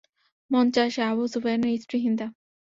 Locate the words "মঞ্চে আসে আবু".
0.51-1.23